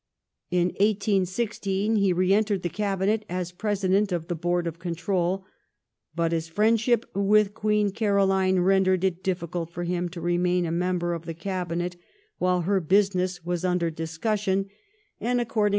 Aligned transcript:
In 0.49 0.69
1816 0.79 1.95
he 1.95 2.11
re 2.11 2.33
entered 2.33 2.63
the 2.63 2.69
Cabinet 2.69 3.23
as 3.29 3.51
President 3.51 4.11
of 4.11 4.29
the 4.29 4.35
Board 4.35 4.65
of 4.65 4.79
Control, 4.79 5.45
but 6.15 6.31
his 6.31 6.47
friendship 6.47 7.05
with 7.13 7.53
Queen 7.53 7.91
Caroline 7.91 8.61
rendered 8.61 9.03
it 9.03 9.21
difficult 9.23 9.69
for 9.71 9.83
him 9.83 10.09
to 10.09 10.19
remain 10.19 10.65
a 10.65 10.71
member 10.71 11.13
of 11.13 11.27
the 11.27 11.35
Cabinet 11.35 11.97
while 12.39 12.61
her" 12.61 12.79
business" 12.91 13.45
was 13.45 13.63
under 13.63 13.91
discussion, 13.91 14.71
and 15.19 15.39
accord 15.39 15.65
1 15.65 15.69
Cf. 15.69 15.69